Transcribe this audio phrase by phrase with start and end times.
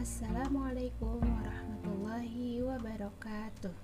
[0.00, 3.76] Assalamualaikum warahmatullahi wabarakatuh.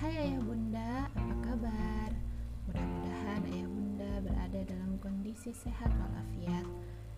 [0.00, 2.10] Hai ayah bunda, apa kabar?
[2.64, 6.64] Mudah-mudahan ayah bunda berada dalam kondisi sehat walafiat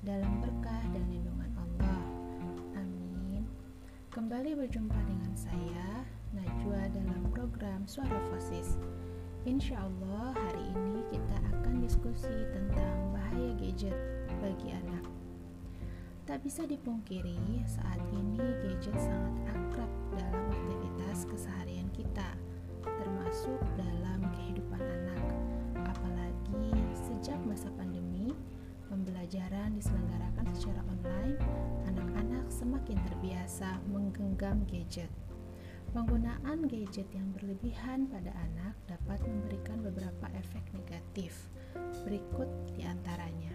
[0.03, 2.03] Dalam berkah dan lindungan Allah.
[2.83, 3.47] Amin.
[4.11, 6.03] Kembali berjumpa dengan saya,
[6.35, 8.75] Najwa dalam program Suara Fosis.
[9.47, 13.95] Insya Allah hari ini kita akan diskusi tentang bahaya gadget
[14.43, 15.20] bagi anak
[16.31, 22.39] Tak bisa dipungkiri, saat ini gadget sangat akrab dalam aktivitas keseharian kita,
[22.87, 25.27] termasuk dalam kehidupan anak.
[25.91, 28.31] Apalagi sejak masa pandemi,
[28.87, 31.35] pembelajaran diselenggarakan secara online,
[31.91, 35.11] anak-anak semakin terbiasa menggenggam gadget.
[35.91, 41.51] Penggunaan gadget yang berlebihan pada anak dapat memberikan beberapa efek negatif.
[42.07, 42.47] Berikut
[42.79, 43.50] di antaranya.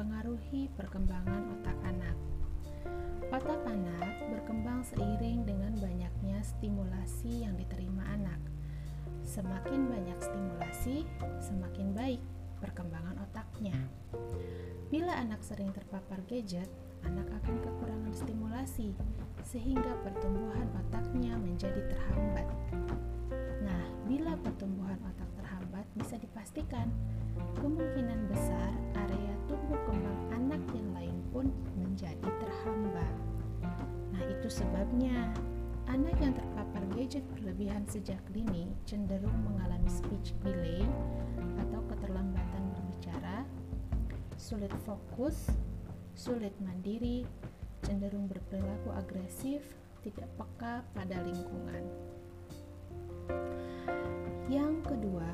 [0.00, 2.16] Mempengaruhi perkembangan otak anak.
[3.36, 8.40] Otak anak berkembang seiring dengan banyaknya stimulasi yang diterima anak.
[9.20, 11.04] Semakin banyak stimulasi,
[11.44, 12.16] semakin baik
[12.64, 13.76] perkembangan otaknya.
[14.88, 16.72] Bila anak sering terpapar gadget,
[17.04, 18.96] anak akan kekurangan stimulasi,
[19.44, 22.48] sehingga pertumbuhan otaknya menjadi terhambat.
[23.60, 26.88] Nah, bila pertumbuhan otak terhambat, bisa dipastikan
[27.60, 28.89] kemungkinan besar
[34.50, 35.30] sebabnya
[35.86, 40.82] anak yang terpapar gadget berlebihan sejak dini cenderung mengalami speech delay
[41.62, 43.46] atau keterlambatan berbicara,
[44.34, 45.54] sulit fokus,
[46.18, 47.22] sulit mandiri,
[47.86, 49.62] cenderung berperilaku agresif,
[50.02, 51.86] tidak peka pada lingkungan.
[54.50, 55.30] Yang kedua,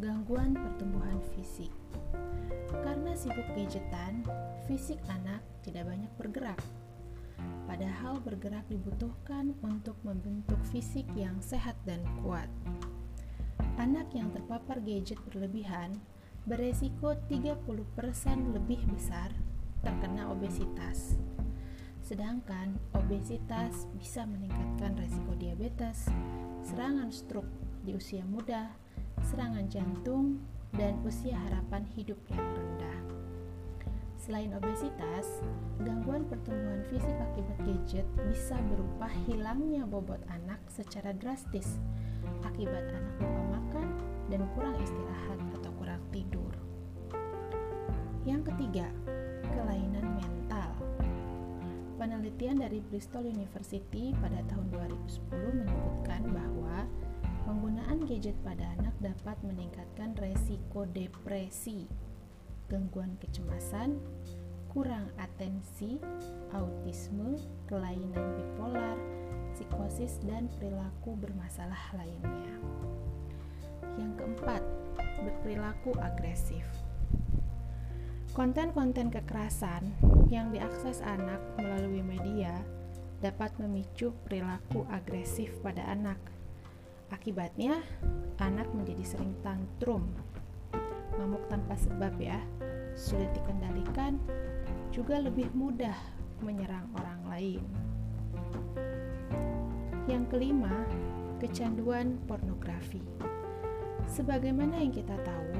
[0.00, 1.70] gangguan pertumbuhan fisik.
[2.80, 4.24] Karena sibuk gadgetan,
[4.64, 6.60] fisik anak tidak banyak bergerak.
[7.78, 12.50] Padahal bergerak dibutuhkan untuk membentuk fisik yang sehat dan kuat.
[13.78, 15.94] Anak yang terpapar gadget berlebihan
[16.42, 17.54] beresiko 30%
[18.50, 19.30] lebih besar
[19.86, 21.22] terkena obesitas.
[22.02, 26.10] Sedangkan obesitas bisa meningkatkan resiko diabetes,
[26.66, 27.54] serangan stroke
[27.86, 28.74] di usia muda,
[29.22, 30.42] serangan jantung,
[30.74, 33.27] dan usia harapan hidup yang rendah.
[34.28, 35.40] Selain obesitas,
[35.80, 41.80] gangguan pertumbuhan fisik akibat gadget bisa berupa hilangnya bobot anak secara drastis
[42.44, 43.88] akibat anak lupa makan
[44.28, 46.52] dan kurang istirahat atau kurang tidur.
[48.28, 48.92] Yang ketiga,
[49.48, 50.76] kelainan mental.
[51.96, 56.84] Penelitian dari Bristol University pada tahun 2010 menyebutkan bahwa
[57.48, 61.88] Penggunaan gadget pada anak dapat meningkatkan resiko depresi,
[62.68, 63.98] gangguan kecemasan,
[64.70, 65.98] kurang atensi,
[66.52, 68.96] autisme, kelainan bipolar,
[69.56, 72.54] psikosis, dan perilaku bermasalah lainnya.
[73.96, 74.62] Yang keempat,
[75.24, 76.64] berperilaku agresif.
[78.36, 79.98] Konten-konten kekerasan
[80.30, 82.54] yang diakses anak melalui media
[83.18, 86.20] dapat memicu perilaku agresif pada anak
[87.08, 87.80] Akibatnya,
[88.36, 90.12] anak menjadi sering tantrum,
[91.18, 92.38] ngamuk tanpa sebab ya,
[92.94, 94.22] sulit dikendalikan,
[94.94, 95.94] juga lebih mudah
[96.40, 97.62] menyerang orang lain.
[100.06, 100.72] Yang kelima,
[101.42, 103.02] kecanduan pornografi.
[104.08, 105.52] Sebagaimana yang kita tahu,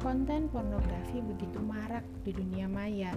[0.00, 3.12] konten pornografi begitu marak di dunia maya,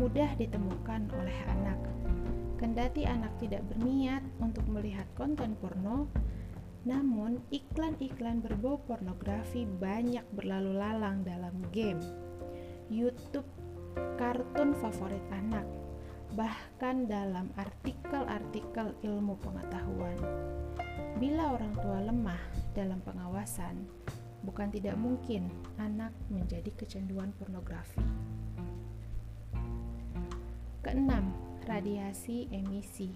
[0.00, 1.78] mudah ditemukan oleh anak.
[2.58, 6.10] Kendati anak tidak berniat untuk melihat konten porno,
[6.86, 11.98] namun, iklan-iklan berbau pornografi banyak berlalu lalang dalam game,
[12.86, 13.48] YouTube,
[14.14, 15.66] kartun favorit anak,
[16.38, 20.18] bahkan dalam artikel-artikel ilmu pengetahuan.
[21.18, 22.42] Bila orang tua lemah
[22.78, 23.82] dalam pengawasan,
[24.46, 25.50] bukan tidak mungkin
[25.82, 28.04] anak menjadi kecanduan pornografi.
[30.78, 31.34] Keenam,
[31.66, 33.12] radiasi emisi.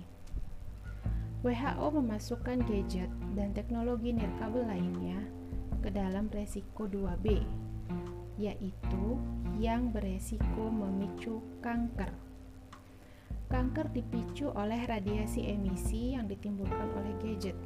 [1.43, 5.19] WHO memasukkan gadget dan teknologi nirkabel lainnya
[5.83, 7.43] ke dalam resiko 2B,
[8.39, 9.19] yaitu
[9.59, 12.15] yang beresiko memicu kanker.
[13.51, 17.59] Kanker dipicu oleh radiasi emisi yang ditimbulkan oleh gadget.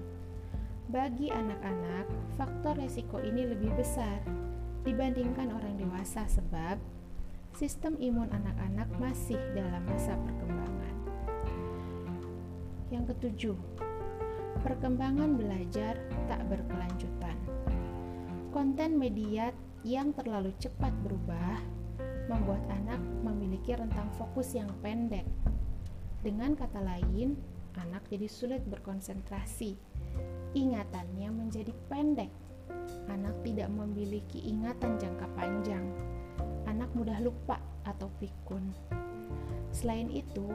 [0.89, 2.09] Bagi anak-anak,
[2.41, 4.25] faktor resiko ini lebih besar
[4.89, 6.81] dibandingkan orang dewasa sebab
[7.53, 10.96] sistem imun anak-anak masih dalam masa perkembangan.
[12.87, 13.59] Yang ketujuh,
[14.63, 15.99] perkembangan belajar
[16.31, 17.35] tak berkelanjutan.
[18.55, 19.51] Konten media
[19.83, 21.59] yang terlalu cepat berubah
[22.27, 25.27] membuat anak memiliki rentang fokus yang pendek.
[26.23, 27.39] Dengan kata lain,
[27.79, 29.79] anak jadi sulit berkonsentrasi.
[30.55, 32.31] Ingatannya menjadi pendek.
[33.07, 35.87] Anak tidak memiliki ingatan jangka panjang.
[36.67, 38.75] Anak mudah lupa atau pikun.
[39.71, 40.51] Selain itu,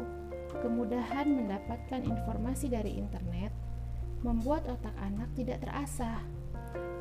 [0.60, 3.56] kemudahan mendapatkan informasi dari internet
[4.22, 6.20] membuat otak anak tidak terasah.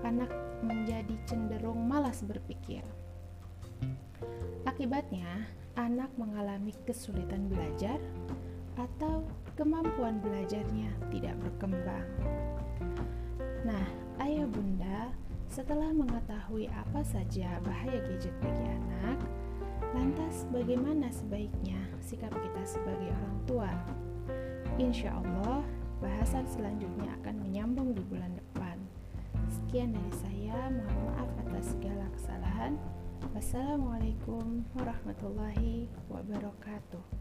[0.07, 0.33] Anak
[0.65, 2.81] menjadi cenderung malas berpikir.
[4.65, 8.01] Akibatnya, anak mengalami kesulitan belajar
[8.77, 9.25] atau
[9.57, 12.07] kemampuan belajarnya tidak berkembang.
[13.65, 13.87] Nah,
[14.25, 15.13] ayah bunda,
[15.53, 18.33] setelah mengetahui apa saja bahaya gadget
[20.31, 23.71] lantas bagaimana sebaiknya sikap kita sebagai orang tua?
[24.79, 25.67] Insya Allah,
[25.99, 28.79] bahasan selanjutnya akan menyambung di bulan depan.
[29.51, 32.79] Sekian dari saya, mohon maaf atas segala kesalahan.
[33.35, 37.20] Wassalamualaikum warahmatullahi wabarakatuh.